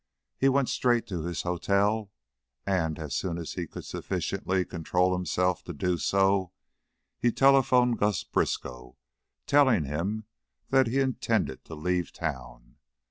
He 0.35 0.49
went 0.49 0.67
straight 0.67 1.05
to 1.09 1.21
his 1.21 1.43
hotel 1.43 2.09
and, 2.65 2.97
as 2.97 3.15
soon 3.15 3.37
as 3.37 3.53
he 3.53 3.67
could 3.67 3.85
sufficiently 3.85 4.65
control 4.65 5.13
himself 5.13 5.63
to 5.65 5.73
do 5.73 5.99
so, 5.99 6.53
he 7.19 7.31
telephoned 7.31 7.99
Gus 7.99 8.23
Briskow, 8.23 8.97
telling 9.45 9.83
him 9.83 10.23
that 10.71 10.87
he 10.87 10.99
intended 11.01 11.63
to 11.65 11.75
leave 11.75 12.11
town. 12.11 12.77